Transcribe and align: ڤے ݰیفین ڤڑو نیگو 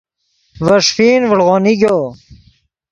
ڤے 0.65 0.77
ݰیفین 0.85 1.21
ڤڑو 1.29 1.55
نیگو 1.63 1.97